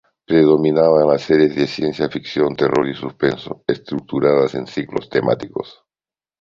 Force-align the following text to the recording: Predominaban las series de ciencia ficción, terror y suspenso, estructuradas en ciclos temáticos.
Predominaban 0.25 1.07
las 1.09 1.21
series 1.21 1.55
de 1.55 1.67
ciencia 1.67 2.09
ficción, 2.09 2.55
terror 2.55 2.87
y 2.89 2.95
suspenso, 2.95 3.63
estructuradas 3.67 4.55
en 4.55 4.65
ciclos 4.65 5.07
temáticos. 5.07 5.83